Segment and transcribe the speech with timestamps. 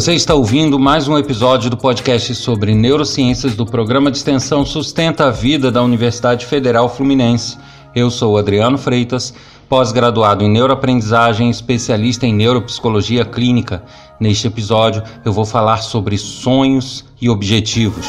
[0.00, 5.26] Você está ouvindo mais um episódio do podcast sobre neurociências do programa de extensão Sustenta
[5.26, 7.58] a Vida da Universidade Federal Fluminense.
[7.94, 9.34] Eu sou Adriano Freitas,
[9.68, 13.82] pós-graduado em neuroaprendizagem especialista em neuropsicologia clínica.
[14.18, 18.06] Neste episódio, eu vou falar sobre sonhos e objetivos.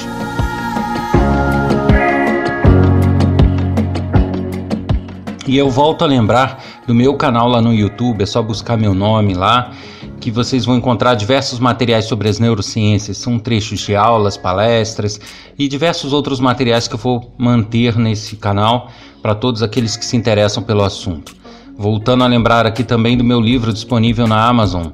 [5.45, 8.94] E eu volto a lembrar do meu canal lá no YouTube, é só buscar meu
[8.94, 9.71] nome lá,
[10.21, 15.20] que vocês vão encontrar diversos materiais sobre as neurociências, são trechos de aulas, palestras
[15.57, 20.16] e diversos outros materiais que eu vou manter nesse canal para todos aqueles que se
[20.16, 21.41] interessam pelo assunto.
[21.77, 24.88] Voltando a lembrar aqui também do meu livro disponível na Amazon.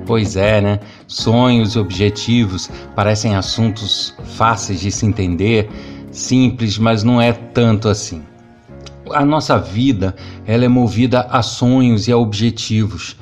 [0.06, 0.80] Pois é, né?
[1.08, 5.70] Sonhos e objetivos parecem assuntos fáceis de se entender,
[6.10, 8.31] simples, mas não é tanto assim
[9.14, 13.16] a nossa vida ela é movida a sonhos e a objetivos.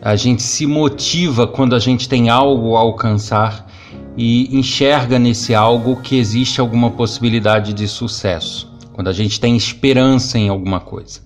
[0.00, 3.70] A gente se motiva quando a gente tem algo a alcançar
[4.16, 8.70] e enxerga nesse algo que existe alguma possibilidade de sucesso.
[8.92, 11.20] Quando a gente tem esperança em alguma coisa.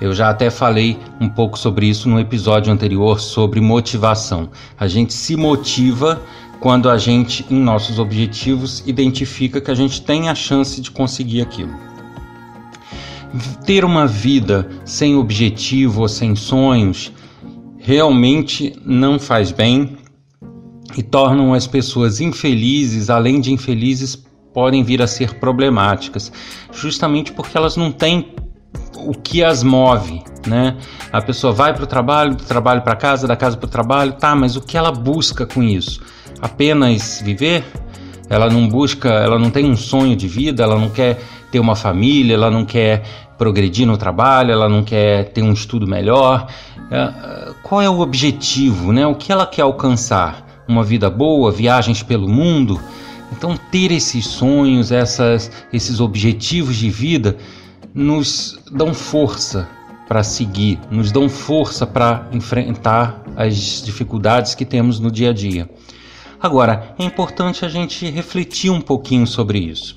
[0.00, 4.50] Eu já até falei um pouco sobre isso no episódio anterior sobre motivação.
[4.78, 6.20] A gente se motiva
[6.60, 11.40] quando a gente, em nossos objetivos, identifica que a gente tem a chance de conseguir
[11.40, 11.93] aquilo
[13.64, 17.12] ter uma vida sem objetivo ou sem sonhos
[17.78, 19.96] realmente não faz bem
[20.96, 24.16] e tornam as pessoas infelizes, além de infelizes,
[24.52, 26.32] podem vir a ser problemáticas,
[26.72, 28.32] justamente porque elas não têm
[28.96, 30.76] o que as move, né?
[31.12, 34.12] A pessoa vai para o trabalho, do trabalho para casa, da casa para o trabalho,
[34.12, 36.00] tá, mas o que ela busca com isso?
[36.40, 37.64] Apenas viver?
[38.30, 41.76] Ela não busca, ela não tem um sonho de vida, ela não quer ter uma
[41.76, 43.02] família, ela não quer
[43.36, 46.46] progredir no trabalho, ela não quer ter um estudo melhor.
[46.90, 49.06] É, qual é o objetivo, né?
[49.06, 50.64] O que ela quer alcançar?
[50.66, 52.80] Uma vida boa, viagens pelo mundo?
[53.32, 57.36] Então, ter esses sonhos, essas, esses objetivos de vida,
[57.94, 59.68] nos dão força
[60.08, 65.68] para seguir, nos dão força para enfrentar as dificuldades que temos no dia a dia.
[66.40, 69.96] Agora, é importante a gente refletir um pouquinho sobre isso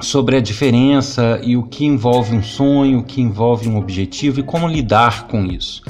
[0.00, 4.42] sobre a diferença e o que envolve um sonho, o que envolve um objetivo e
[4.42, 5.82] como lidar com isso.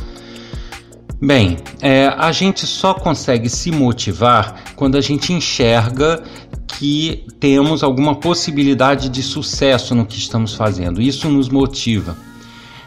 [1.20, 6.22] Bem, é, a gente só consegue se motivar quando a gente enxerga
[6.78, 11.00] que temos alguma possibilidade de sucesso no que estamos fazendo.
[11.00, 12.16] Isso nos motiva.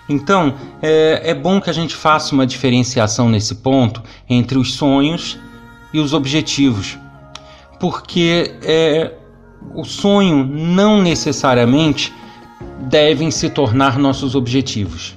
[0.07, 5.37] Então, é, é bom que a gente faça uma diferenciação nesse ponto entre os sonhos
[5.91, 6.97] e os objetivos,
[7.79, 9.13] porque é,
[9.73, 12.13] o sonho não necessariamente
[12.87, 15.15] devem se tornar nossos objetivos.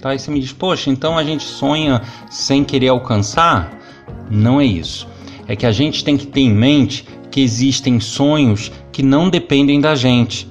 [0.00, 0.14] Tá?
[0.14, 3.76] E você me diz, poxa, então a gente sonha sem querer alcançar?
[4.30, 5.08] Não é isso.
[5.48, 9.80] É que a gente tem que ter em mente que existem sonhos que não dependem
[9.80, 10.48] da gente.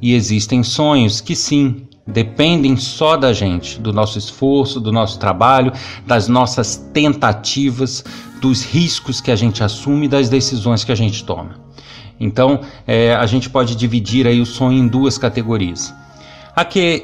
[0.00, 5.72] E existem sonhos que sim, dependem só da gente, do nosso esforço, do nosso trabalho,
[6.06, 8.04] das nossas tentativas,
[8.40, 11.63] dos riscos que a gente assume, das decisões que a gente toma.
[12.24, 15.94] Então, é, a gente pode dividir aí o sonho em duas categorias.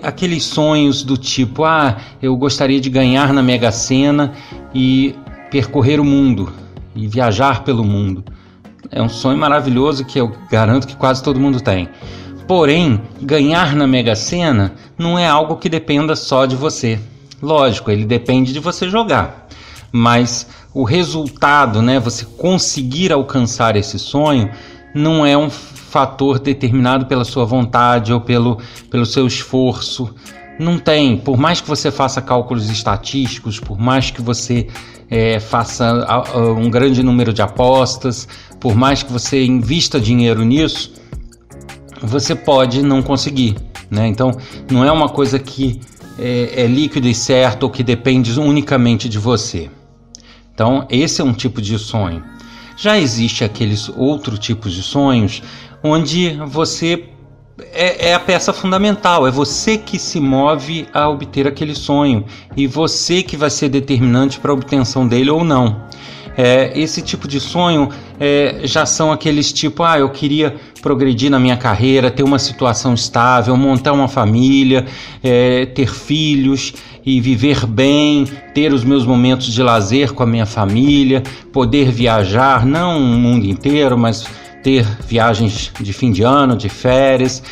[0.03, 4.33] aqueles sonhos do tipo, ah, eu gostaria de ganhar na Mega Sena
[4.75, 5.15] e
[5.51, 6.51] percorrer o mundo
[6.97, 8.25] e viajar pelo mundo.
[8.91, 11.91] É um sonho maravilhoso que eu garanto que quase todo mundo tem.
[12.49, 16.99] Porém, ganhar na Mega Sena não é algo que dependa só de você.
[17.43, 19.49] Lógico, ele depende de você jogar.
[19.93, 24.51] Mas o resultado, né, você conseguir alcançar esse sonho,
[24.95, 28.59] não é um fator determinado pela sua vontade ou pelo,
[28.91, 30.15] pelo seu esforço.
[30.59, 31.17] Não tem.
[31.17, 34.67] Por mais que você faça cálculos estatísticos, por mais que você
[35.11, 36.07] é, faça
[36.57, 38.29] um grande número de apostas,
[38.61, 40.93] por mais que você invista dinheiro nisso,
[42.03, 43.57] você pode não conseguir.
[43.91, 44.07] Né?
[44.07, 44.31] Então,
[44.71, 45.81] não é uma coisa que
[46.19, 49.71] é, é líquido e certo ou que depende unicamente de você.
[50.55, 52.23] Então, esse é um tipo de sonho.
[52.77, 55.43] Já existe aqueles outros tipos de sonhos
[55.83, 57.09] onde você
[57.73, 59.27] é, é, a peça fundamental.
[59.27, 62.25] É você que se move a obter aquele sonho
[62.57, 65.85] e você que vai ser determinante para a obtenção dele ou não.
[66.43, 71.39] É, esse tipo de sonho é, já são aqueles tipo, ah, eu queria progredir na
[71.39, 74.87] minha carreira, ter uma situação estável, montar uma família,
[75.23, 76.73] é, ter filhos
[77.05, 81.23] e viver bem, ter os meus momentos de lazer com a minha família,
[81.53, 84.25] poder viajar, não o mundo inteiro, mas
[84.63, 87.43] ter viagens de fim de ano, de férias.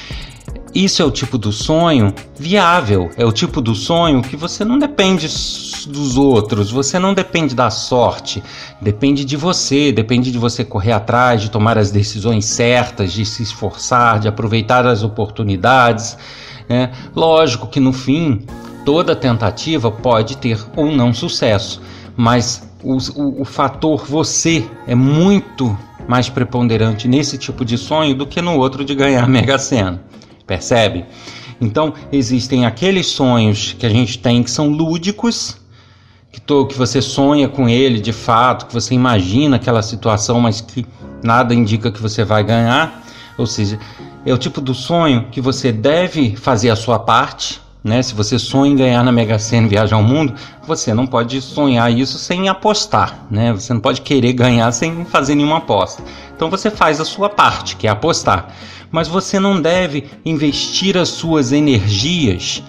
[0.75, 4.79] Isso é o tipo do sonho viável, é o tipo do sonho que você não
[4.79, 8.43] depende dos outros, você não depende da sorte,
[8.81, 13.43] depende de você, depende de você correr atrás, de tomar as decisões certas, de se
[13.43, 16.19] esforçar, de aproveitar as oportunidades.
[16.69, 16.93] Né?
[17.17, 18.45] Lógico que no fim,
[18.85, 21.81] toda tentativa pode ter ou não sucesso,
[22.15, 25.77] mas o, o, o fator você é muito
[26.07, 30.08] mais preponderante nesse tipo de sonho do que no outro de ganhar Mega Sena
[30.49, 31.05] percebe?
[31.61, 35.57] Então, existem aqueles sonhos que a gente tem que são lúdicos,
[36.33, 40.87] que, que você sonha com ele de fato, que você imagina aquela situação, mas que
[41.23, 43.05] nada indica que você vai ganhar.
[43.37, 43.79] Ou seja,
[44.25, 47.61] é o tipo do sonho que você deve fazer a sua parte.
[47.83, 48.03] Né?
[48.03, 50.35] Se você sonha em ganhar na Mega Sena e viajar ao mundo,
[50.67, 53.27] você não pode sonhar isso sem apostar.
[53.31, 53.53] Né?
[53.53, 56.03] Você não pode querer ganhar sem fazer nenhuma aposta.
[56.35, 58.53] Então você faz a sua parte, que é apostar
[58.91, 62.63] mas você não deve investir as suas energias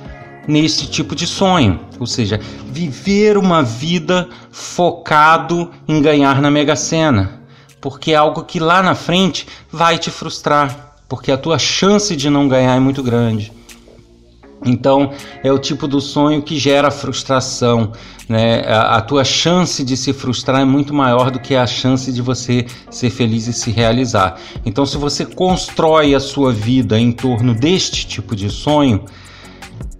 [0.47, 7.41] nesse tipo de sonho, ou seja, viver uma vida focado em ganhar na Mega Sena,
[7.79, 12.29] porque é algo que lá na frente vai te frustrar, porque a tua chance de
[12.29, 13.53] não ganhar é muito grande.
[14.65, 15.11] Então,
[15.43, 17.91] é o tipo do sonho que gera frustração.
[18.27, 18.61] Né?
[18.67, 22.21] A, a, tua chance de se frustrar é muito maior do que a chance de
[22.21, 24.39] você ser feliz e se realizar.
[24.65, 29.05] Então, se você constrói a sua vida em torno deste tipo de sonho,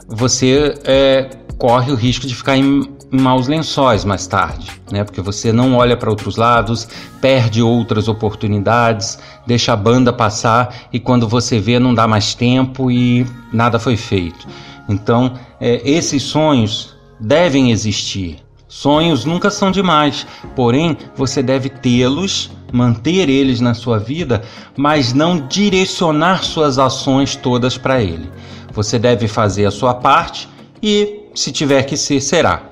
[0.08, 5.04] você é, corre o risco de ficar em, maus lençóis mais tarde, né?
[5.04, 6.88] Porque você não olha para outros lados,
[7.20, 12.92] perde outras oportunidades, deixa a banda passar e quando você vê não dá mais tempo
[12.92, 14.48] e nada foi feito.
[14.88, 18.38] Então, é, esses sonhos devem existir.
[18.68, 24.44] Sonhos nunca são demais, porém você deve tê-los, manter eles na sua vida,
[24.78, 28.30] mas não direcionar suas ações todas para ele.
[28.72, 30.48] Você deve fazer a sua parte
[30.82, 32.69] e, se tiver que ser, será.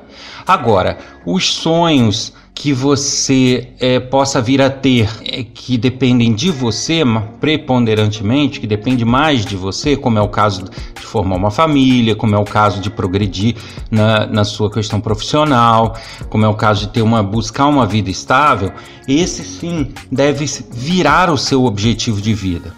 [0.47, 7.03] Agora, os sonhos que você é, possa vir a ter é, que dependem de você
[7.39, 12.33] preponderantemente, que depende mais de você, como é o caso de formar uma família, como
[12.33, 13.57] é o caso de progredir
[13.91, 15.95] na, na sua questão profissional,
[16.29, 18.71] como é o caso de ter uma buscar uma vida estável,
[19.07, 22.73] esse sim deve virar o seu objetivo de vida.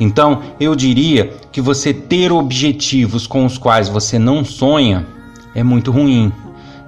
[0.00, 5.04] Então, eu diria que você ter objetivos com os quais você não sonha
[5.54, 6.32] é muito ruim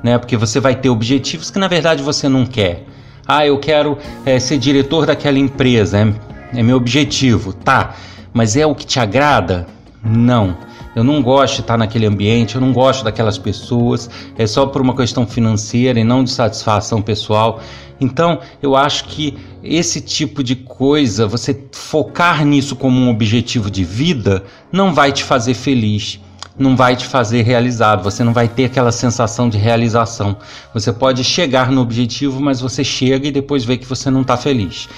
[0.02, 0.18] né?
[0.18, 2.84] Porque você vai ter objetivos que na verdade você não quer.
[3.26, 7.94] Ah, eu quero é, ser diretor daquela empresa, é, é meu objetivo, tá?
[8.32, 9.66] Mas é o que te agrada?
[10.02, 10.56] Não.
[10.94, 14.82] Eu não gosto de estar naquele ambiente, eu não gosto daquelas pessoas, é só por
[14.82, 17.60] uma questão financeira e não de satisfação pessoal.
[18.00, 23.84] Então, eu acho que esse tipo de coisa, você focar nisso como um objetivo de
[23.84, 24.42] vida,
[24.72, 26.18] não vai te fazer feliz
[26.58, 30.36] não vai te fazer realizado, você não vai ter aquela sensação de realização.
[30.74, 34.36] Você pode chegar no objetivo, mas você chega e depois vê que você não está
[34.36, 34.88] feliz.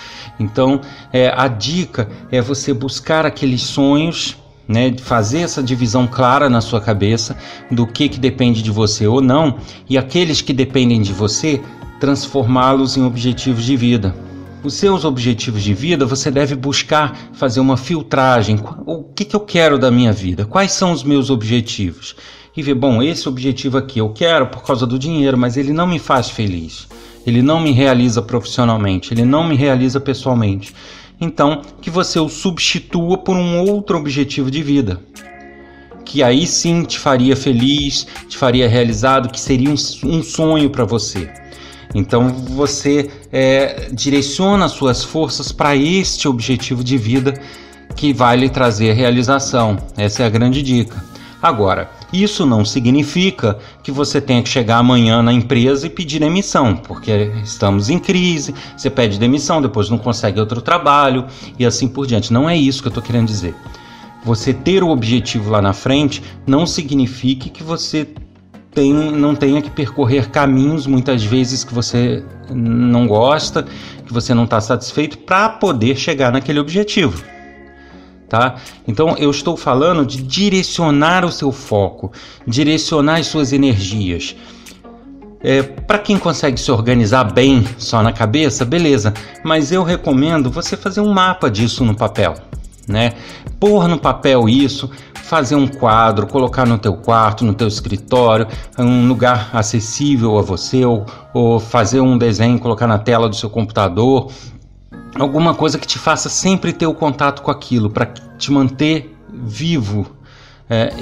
[0.40, 0.80] Então,
[1.12, 6.80] é, a dica é você buscar aqueles sonhos né, fazer essa divisão clara na sua
[6.80, 7.36] cabeça
[7.70, 11.60] do que, que depende de você ou não, e aqueles que dependem de você,
[12.00, 14.14] transformá-los em objetivos de vida
[14.62, 18.60] os seus objetivos de vida, você deve buscar fazer uma filtragem.
[18.86, 20.44] O que, que eu quero da minha vida?
[20.44, 22.14] Quais são os meus objetivos?
[22.56, 25.86] E ver, bom, esse objetivo aqui eu quero por causa do dinheiro, mas ele não
[25.86, 26.86] me faz feliz.
[27.26, 30.74] Ele não me realiza profissionalmente, ele não me realiza pessoalmente.
[31.20, 35.00] Então, que você o substitua por um outro objetivo de vida.
[36.04, 40.84] Que aí sim te faria feliz, te faria realizado, que seria um, um sonho para
[40.84, 41.41] você.
[41.94, 47.34] Então você é, direciona suas forças para este objetivo de vida
[47.94, 49.76] que vai lhe trazer realização.
[49.96, 51.12] Essa é a grande dica.
[51.42, 56.76] Agora, isso não significa que você tenha que chegar amanhã na empresa e pedir demissão,
[56.76, 57.10] porque
[57.42, 61.26] estamos em crise, você pede demissão, depois não consegue outro trabalho
[61.58, 62.32] e assim por diante.
[62.32, 63.56] Não é isso que eu estou querendo dizer.
[64.24, 68.06] Você ter o objetivo lá na frente não significa que você
[68.74, 73.64] tem, não tenha que percorrer caminhos muitas vezes que você não gosta,
[74.06, 77.22] que você não está satisfeito, para poder chegar naquele objetivo.
[78.28, 78.56] Tá?
[78.88, 82.10] Então eu estou falando de direcionar o seu foco,
[82.46, 84.34] direcionar as suas energias.
[85.44, 89.12] É, para quem consegue se organizar bem só na cabeça, beleza,
[89.44, 92.34] mas eu recomendo você fazer um mapa disso no papel,
[92.88, 93.14] né?
[93.60, 98.46] Pôr no papel isso, fazer um quadro, colocar no teu quarto, no teu escritório,
[98.78, 103.48] um lugar acessível a você, ou, ou fazer um desenho, colocar na tela do seu
[103.48, 104.30] computador,
[105.14, 110.06] alguma coisa que te faça sempre ter o contato com aquilo, para te manter vivo
[110.68, 110.92] é,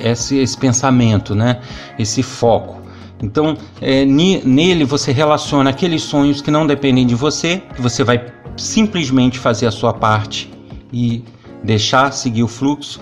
[0.00, 1.60] esse, esse pensamento, né?
[1.98, 2.82] esse foco.
[3.22, 8.26] Então, é, nele você relaciona aqueles sonhos que não dependem de você, que você vai
[8.56, 10.55] simplesmente fazer a sua parte
[10.92, 11.22] e
[11.62, 13.00] deixar seguir o fluxo.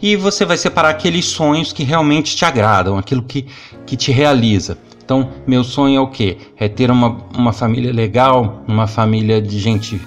[0.00, 3.46] E você vai separar aqueles sonhos que realmente te agradam, aquilo que,
[3.86, 4.76] que te realiza.
[5.04, 6.38] Então, meu sonho é o quê?
[6.56, 10.00] É ter uma, uma família legal, uma família de gente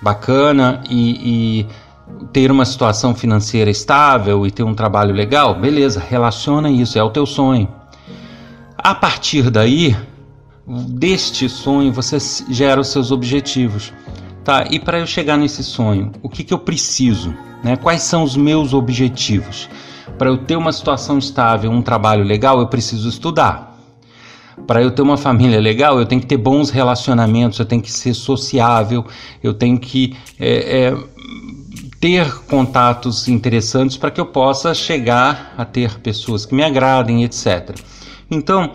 [0.00, 1.66] bacana e, e
[2.32, 5.54] ter uma situação financeira estável e ter um trabalho legal.
[5.54, 7.68] Beleza, relaciona isso, é o teu sonho.
[8.76, 9.96] A partir daí,
[10.66, 12.18] deste sonho, você
[12.50, 13.92] gera os seus objetivos.
[14.48, 17.34] Tá, e para eu chegar nesse sonho, o que, que eu preciso?
[17.62, 17.76] Né?
[17.76, 19.68] Quais são os meus objetivos?
[20.16, 23.78] Para eu ter uma situação estável, um trabalho legal, eu preciso estudar
[24.66, 27.92] para eu ter uma família legal, eu tenho que ter bons relacionamentos, eu tenho que
[27.92, 29.04] ser sociável,
[29.42, 30.96] eu tenho que é, é,
[32.00, 37.76] ter contatos interessantes para que eu possa chegar a ter pessoas que me agradem, etc.
[38.30, 38.72] Então,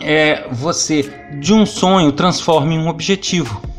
[0.00, 3.72] é, você de um sonho transforma em um objetivo.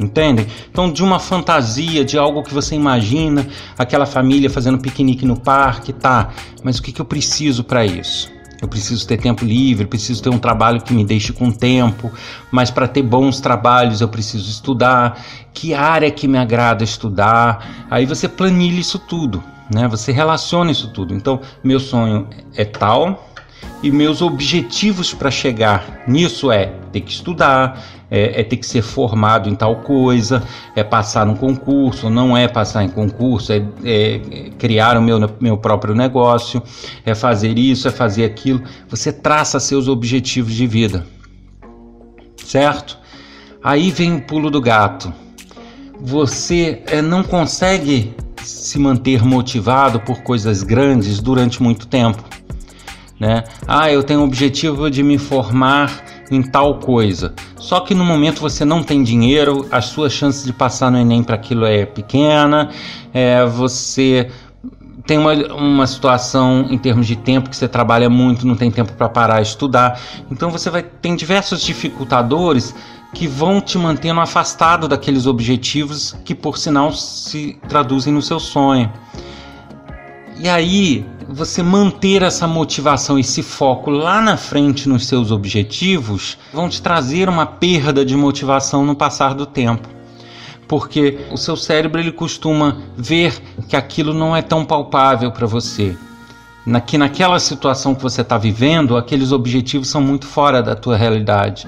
[0.00, 0.46] Entendem?
[0.70, 5.92] Então, de uma fantasia, de algo que você imagina, aquela família fazendo piquenique no parque,
[5.92, 6.30] tá.
[6.64, 8.32] Mas o que, que eu preciso para isso?
[8.62, 12.10] Eu preciso ter tempo livre, preciso ter um trabalho que me deixe com tempo,
[12.50, 15.22] mas para ter bons trabalhos eu preciso estudar.
[15.52, 17.86] Que área que me agrada estudar?
[17.90, 19.42] Aí você planilha isso tudo,
[19.72, 19.86] né?
[19.88, 21.14] Você relaciona isso tudo.
[21.14, 23.29] Então, meu sonho é tal,
[23.82, 28.82] e meus objetivos para chegar nisso é ter que estudar, é, é, ter que ser
[28.82, 30.42] formado em tal coisa,
[30.74, 35.56] é passar num concurso, não é passar em concurso, é, é criar o meu, meu
[35.56, 36.62] próprio negócio,
[37.06, 38.62] é fazer isso, é fazer aquilo.
[38.88, 41.06] Você traça seus objetivos de vida,
[42.44, 42.98] certo?
[43.62, 45.12] Aí vem o pulo do gato.
[46.00, 52.24] Você é, não consegue se manter motivado por coisas grandes durante muito tempo
[53.20, 53.44] né?
[53.68, 57.34] Ah, eu tenho o objetivo de me formar em tal coisa.
[57.56, 61.22] Só que no momento você não tem dinheiro, as suas chances de passar no Enem
[61.22, 62.70] para aquilo é pequena,
[63.12, 64.30] é, você
[65.06, 68.92] tem uma, uma situação em termos de tempo que você trabalha muito, não tem tempo
[68.94, 70.00] para parar estudar.
[70.30, 72.74] Então você vai tem diversos dificultadores
[73.12, 78.90] que vão te mantendo afastado daqueles objetivos que por sinal se traduzem no seu sonho.
[80.38, 86.68] E aí você manter essa motivação, esse foco lá na frente nos seus objetivos, vão
[86.68, 89.88] te trazer uma perda de motivação no passar do tempo.
[90.66, 95.96] Porque o seu cérebro ele costuma ver que aquilo não é tão palpável para você.
[96.64, 100.96] Na, que naquela situação que você está vivendo, aqueles objetivos são muito fora da tua
[100.96, 101.66] realidade.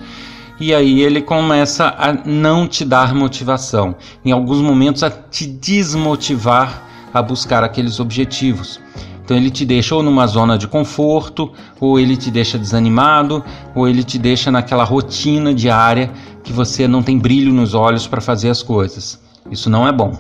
[0.61, 6.92] E aí ele começa a não te dar motivação, em alguns momentos a te desmotivar
[7.13, 8.81] a buscar aqueles objetivos.
[9.25, 13.89] Então ele te deixa ou numa zona de conforto, ou ele te deixa desanimado, ou
[13.89, 16.11] ele te deixa naquela rotina diária
[16.43, 19.21] que você não tem brilho nos olhos para fazer as coisas.
[19.51, 20.19] Isso não é bom.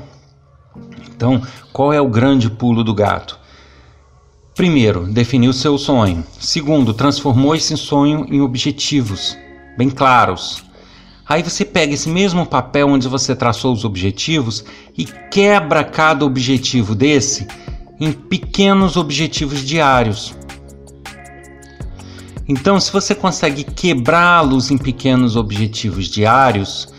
[1.14, 3.38] Então, qual é o grande pulo do gato?
[4.54, 6.24] Primeiro, definiu seu sonho.
[6.38, 9.36] Segundo, transformou esse sonho em objetivos
[9.76, 10.64] bem claros.
[11.32, 14.62] Aí você pega esse mesmo papel onde você traçou os objetivos
[14.98, 17.46] e quebra cada objetivo desse
[17.98, 20.36] em pequenos objetivos diários.
[22.46, 26.92] Então, se você consegue quebrá-los em pequenos objetivos diários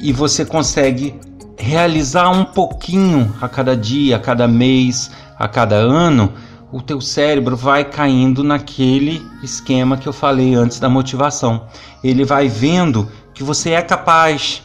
[0.00, 1.14] e você consegue
[1.58, 6.32] realizar um pouquinho a cada dia, a cada mês, a cada ano,
[6.72, 11.66] o teu cérebro vai caindo naquele esquema que eu falei antes da motivação.
[12.02, 13.06] Ele vai vendo
[13.40, 14.62] que você é capaz,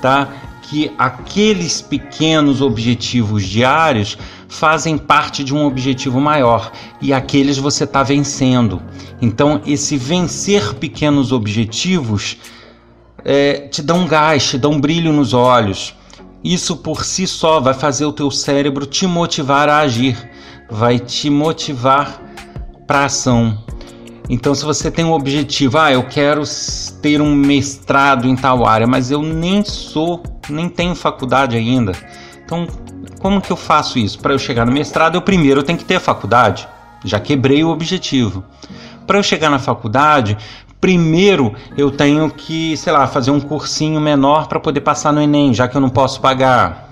[0.00, 0.26] tá?
[0.62, 4.16] Que aqueles pequenos objetivos diários
[4.48, 8.80] fazem parte de um objetivo maior e aqueles você está vencendo.
[9.20, 12.38] Então, esse vencer pequenos objetivos
[13.22, 15.94] é, te dá um gás, te dá um brilho nos olhos.
[16.42, 20.16] Isso por si só vai fazer o teu cérebro te motivar a agir,
[20.70, 22.18] vai te motivar
[22.86, 23.62] para ação.
[24.32, 26.44] Então, se você tem um objetivo, ah, eu quero
[27.02, 31.90] ter um mestrado em tal área, mas eu nem sou, nem tenho faculdade ainda
[32.44, 32.64] Então,
[33.18, 34.20] como que eu faço isso?
[34.20, 36.68] Para eu chegar no mestrado, eu primeiro tenho que ter faculdade.
[37.04, 38.44] Já quebrei o objetivo.
[39.04, 40.38] Para eu chegar na faculdade,
[40.80, 45.52] primeiro eu tenho que, sei lá, fazer um cursinho menor para poder passar no Enem,
[45.52, 46.88] já que eu não posso pagar.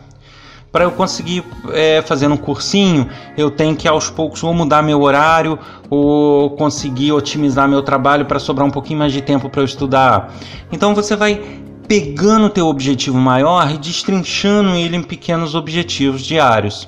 [0.71, 5.01] Para eu conseguir é, fazer um cursinho, eu tenho que aos poucos ou mudar meu
[5.01, 5.59] horário
[5.89, 10.35] ou conseguir otimizar meu trabalho para sobrar um pouquinho mais de tempo para eu estudar.
[10.71, 11.41] Então você vai
[11.89, 16.87] pegando o teu objetivo maior e destrinchando ele em pequenos objetivos diários.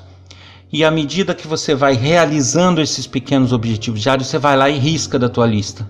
[0.71, 4.77] E à medida que você vai realizando esses pequenos objetivos diários, você vai lá e
[4.77, 5.89] risca da tua lista.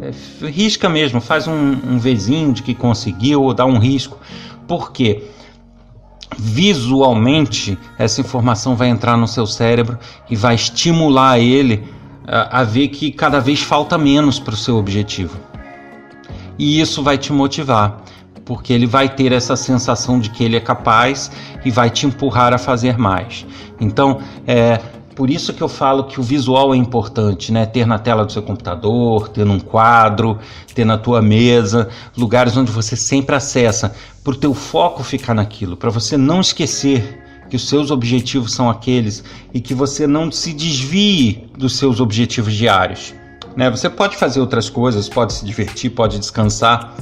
[0.00, 4.18] É, risca mesmo, faz um, um Vzinho de que conseguiu ou dá um risco.
[4.66, 5.22] Por quê?
[6.42, 9.98] Visualmente, essa informação vai entrar no seu cérebro
[10.30, 11.84] e vai estimular ele
[12.26, 15.38] a, a ver que cada vez falta menos para o seu objetivo.
[16.58, 18.02] E isso vai te motivar
[18.46, 21.30] porque ele vai ter essa sensação de que ele é capaz
[21.62, 23.46] e vai te empurrar a fazer mais.
[23.78, 24.80] Então, é
[25.14, 27.66] por isso que eu falo que o visual é importante, né?
[27.66, 30.38] Ter na tela do seu computador, ter num quadro,
[30.74, 35.76] ter na tua mesa, lugares onde você sempre acessa, para o teu foco ficar naquilo,
[35.76, 40.52] para você não esquecer que os seus objetivos são aqueles e que você não se
[40.52, 43.12] desvie dos seus objetivos diários.
[43.56, 43.68] Né?
[43.68, 46.94] Você pode fazer outras coisas, pode se divertir, pode descansar,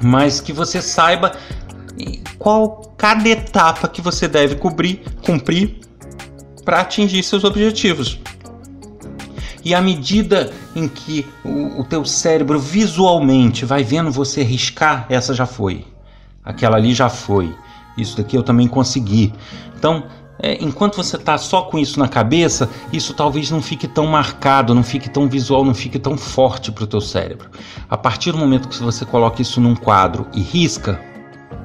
[0.00, 1.32] mas que você saiba
[2.38, 5.80] qual cada etapa que você deve cobrir, cumprir
[6.68, 8.20] para atingir seus objetivos.
[9.64, 15.32] E à medida em que o, o teu cérebro visualmente vai vendo você riscar, essa
[15.32, 15.86] já foi,
[16.44, 17.56] aquela ali já foi,
[17.96, 19.32] isso daqui eu também consegui.
[19.78, 20.04] Então,
[20.38, 24.74] é, enquanto você está só com isso na cabeça, isso talvez não fique tão marcado,
[24.74, 27.48] não fique tão visual, não fique tão forte para o teu cérebro.
[27.88, 31.00] A partir do momento que você coloca isso num quadro e risca,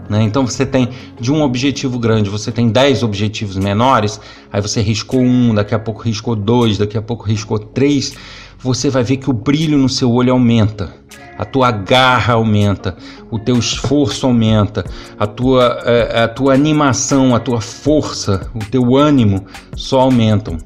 [0.09, 0.89] né, então você tem
[1.19, 4.19] de um objetivo grande, você tem 10 objetivos menores,
[4.51, 8.13] aí você riscou um, daqui a pouco riscou dois, daqui a pouco riscou três,
[8.59, 10.93] você vai ver que o brilho no seu olho aumenta
[11.37, 12.95] a tua garra aumenta,
[13.31, 14.85] o teu esforço aumenta,
[15.17, 20.57] a tua, a, a tua animação, a tua força, o teu ânimo só aumentam.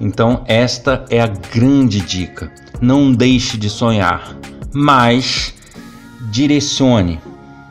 [0.00, 2.52] Então, esta é a grande dica.
[2.80, 4.36] Não deixe de sonhar,
[4.72, 5.54] mas
[6.30, 7.20] direcione,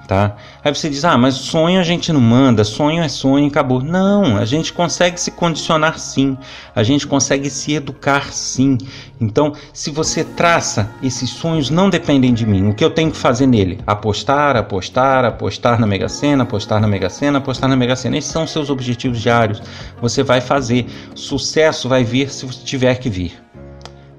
[0.07, 0.35] tá?
[0.63, 3.81] Aí você diz: ah, mas sonho a gente não manda, sonho é sonho e acabou.
[3.81, 6.37] Não, a gente consegue se condicionar sim,
[6.75, 8.77] a gente consegue se educar sim.
[9.19, 12.69] Então, se você traça, esses sonhos não dependem de mim.
[12.69, 13.79] O que eu tenho que fazer nele?
[13.87, 18.17] Apostar, apostar, apostar na Mega Sena, apostar na Mega Sena, apostar na Mega Sena.
[18.17, 19.61] Esses são seus objetivos diários.
[19.99, 20.85] Você vai fazer.
[21.15, 23.33] Sucesso vai vir se você tiver que vir.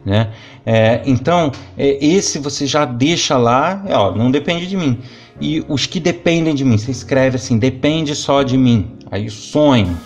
[0.04, 0.30] Né?
[0.66, 5.00] É, então, é, esse você já deixa lá, é, ó, não depende de mim
[5.40, 6.78] e os que dependem de mim.
[6.78, 8.98] Você escreve assim: depende só de mim.
[9.10, 9.96] Aí sonho.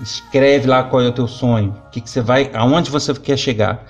[0.00, 3.38] Escreve lá qual é o teu sonho, o que, que você vai, aonde você quer
[3.38, 3.86] chegar,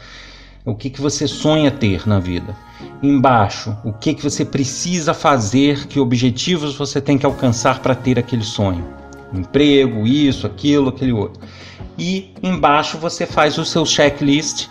[0.65, 2.57] o que, que você sonha ter na vida.
[3.03, 8.19] Embaixo, o que, que você precisa fazer, que objetivos você tem que alcançar para ter
[8.19, 8.85] aquele sonho.
[9.33, 11.43] Emprego, isso, aquilo, aquele outro.
[11.99, 14.69] E embaixo você faz o seu checklist,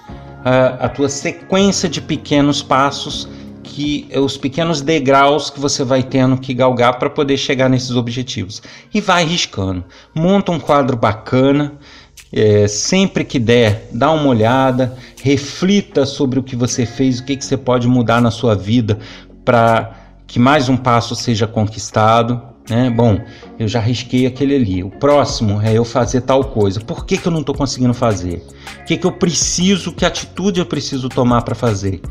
[0.80, 3.28] a tua sequência de pequenos passos
[3.66, 8.62] que os pequenos degraus que você vai tendo que galgar para poder chegar nesses objetivos.
[8.94, 9.84] E vai riscando.
[10.14, 11.74] Monta um quadro bacana.
[12.32, 17.36] É, sempre que der, dá uma olhada, reflita sobre o que você fez, o que,
[17.36, 19.00] que você pode mudar na sua vida
[19.44, 19.96] para
[20.28, 22.42] que mais um passo seja conquistado.
[22.70, 22.90] Né?
[22.90, 23.20] Bom,
[23.60, 24.84] eu já risquei aquele ali.
[24.84, 26.80] O próximo é eu fazer tal coisa.
[26.82, 28.44] Por que, que eu não estou conseguindo fazer?
[28.82, 32.02] O que, que eu preciso, que atitude eu preciso tomar para fazer?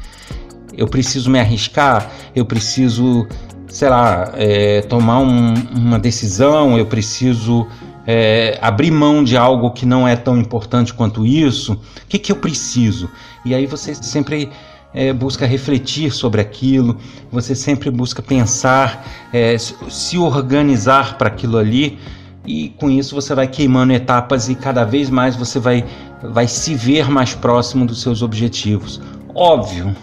[0.77, 3.27] Eu preciso me arriscar, eu preciso,
[3.69, 7.67] sei lá, é, tomar um, uma decisão, eu preciso
[8.07, 11.73] é, abrir mão de algo que não é tão importante quanto isso.
[11.73, 13.11] O que, que eu preciso?
[13.45, 14.51] E aí você sempre
[14.93, 16.97] é, busca refletir sobre aquilo,
[17.31, 21.99] você sempre busca pensar, é, se organizar para aquilo ali.
[22.47, 25.85] E com isso você vai queimando etapas e cada vez mais você vai,
[26.23, 29.01] vai se ver mais próximo dos seus objetivos.
[29.35, 29.97] Óbvio,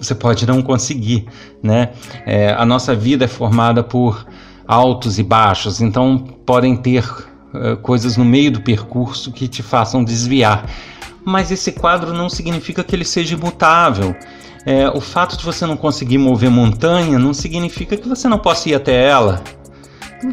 [0.00, 1.26] você pode não conseguir,
[1.62, 1.90] né?
[2.24, 4.26] É, a nossa vida é formada por
[4.66, 10.02] altos e baixos, então podem ter uh, coisas no meio do percurso que te façam
[10.02, 10.64] desviar.
[11.24, 14.16] Mas esse quadro não significa que ele seja imutável.
[14.64, 18.68] É, o fato de você não conseguir mover montanha não significa que você não possa
[18.68, 19.42] ir até ela.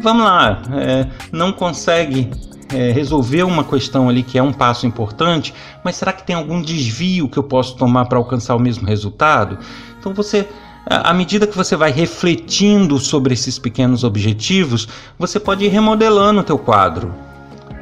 [0.02, 2.30] Vamos lá, é, não consegue
[2.72, 6.60] é, resolver uma questão ali que é um passo importante, mas será que tem algum
[6.60, 9.58] desvio que eu posso tomar para alcançar o mesmo resultado?
[9.98, 10.46] Então você
[10.88, 16.44] à medida que você vai refletindo sobre esses pequenos objetivos, você pode ir remodelando o
[16.44, 17.14] teu quadro.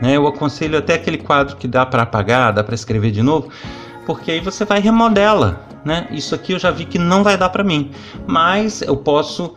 [0.02, 0.16] Né?
[0.16, 3.48] Eu aconselho até aquele quadro que dá para apagar, dá para escrever de novo,
[4.04, 5.64] porque aí você vai remodela.
[5.84, 6.08] Né?
[6.10, 7.92] Isso aqui eu já vi que não vai dar para mim,
[8.26, 9.54] mas eu posso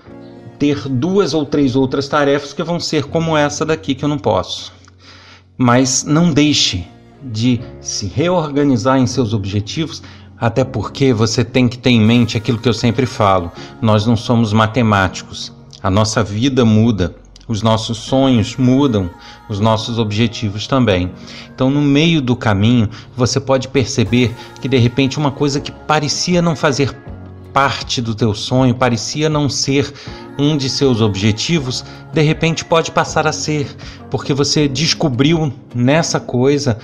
[0.59, 4.19] ter duas ou três outras tarefas que vão ser como essa daqui que eu não
[4.19, 4.78] posso.
[5.61, 6.87] Mas não deixe
[7.21, 10.01] de se reorganizar em seus objetivos,
[10.39, 14.15] até porque você tem que ter em mente aquilo que eu sempre falo: nós não
[14.15, 15.51] somos matemáticos,
[15.83, 17.13] a nossa vida muda,
[17.45, 19.09] os nossos sonhos mudam,
[19.49, 21.11] os nossos objetivos também.
[21.53, 26.41] Então, no meio do caminho, você pode perceber que de repente uma coisa que parecia
[26.41, 26.95] não fazer
[27.53, 29.93] parte do teu sonho, parecia não ser
[30.37, 31.83] um de seus objetivos,
[32.13, 33.67] de repente pode passar a ser,
[34.09, 36.77] porque você descobriu nessa coisa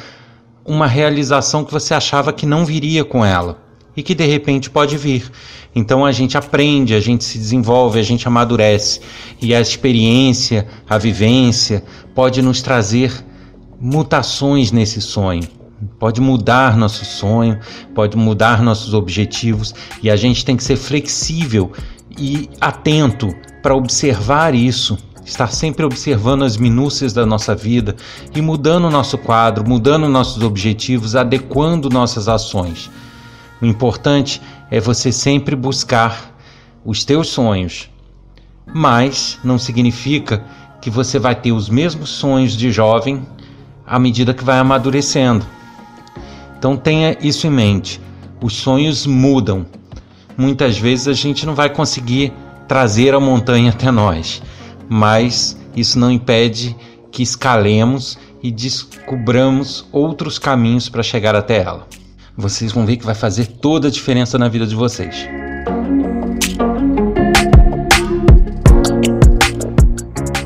[0.66, 3.64] uma realização que você achava que não viria com ela
[3.96, 5.32] e que de repente pode vir.
[5.74, 9.00] Então a gente aprende, a gente se desenvolve, a gente amadurece
[9.42, 13.14] e a experiência, a vivência pode nos trazer
[13.80, 15.44] mutações nesse sonho.
[16.00, 17.60] Pode mudar nosso sonho,
[17.94, 21.72] pode mudar nossos objetivos e a gente tem que ser flexível
[22.18, 27.96] e atento para observar isso estar sempre observando as minúcias da nossa vida
[28.36, 32.92] e mudando o nosso quadro, mudando nossos objetivos, adequando nossas ações.
[33.60, 36.36] O importante é você sempre buscar
[36.86, 37.90] os teus sonhos,
[38.68, 40.44] mas não significa
[40.80, 43.26] que você vai ter os mesmos sonhos de jovem
[43.86, 45.46] à medida que vai amadurecendo.
[46.66, 48.02] Então tenha isso em mente.
[48.42, 49.68] Os sonhos mudam.
[50.36, 52.34] Muitas vezes a gente não vai conseguir
[52.68, 54.42] trazer a montanha até nós
[54.90, 56.76] mas isso não impede
[57.12, 61.88] que escalemos e descobramos outros caminhos para chegar até ela.
[62.36, 65.45] Vocês vão ver que vai fazer toda a diferença na vida de vocês.